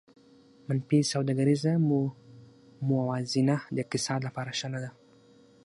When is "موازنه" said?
2.89-3.55